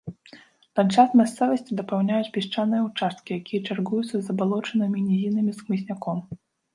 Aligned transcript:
Ландшафт 0.77 1.11
мясцовасці 1.19 1.75
дапаўняюць 1.81 2.31
пясчаныя 2.37 2.81
ўчасткі, 2.87 3.31
якія 3.41 3.61
чаргуюцца 3.73 4.07
з 4.17 4.23
забалочанымі 4.29 4.99
нізінамі 5.11 5.51
з 5.59 5.67
хмызняком. 5.67 6.17